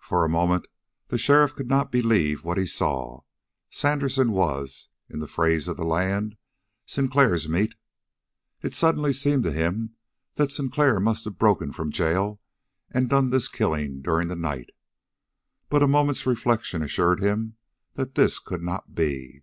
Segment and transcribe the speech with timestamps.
[0.00, 0.68] For a moment
[1.08, 3.22] the sheriff could not believe what he saw.
[3.70, 6.36] Sandersen was, in the phrase of the land,
[6.86, 7.74] "Sinclair's meat."
[8.62, 9.96] It suddenly seemed to him
[10.36, 12.40] that Sinclair must have broken from jail
[12.92, 14.70] and done this killing during the night.
[15.68, 17.56] But a moment's reflection assured him
[17.94, 19.42] that this could not be.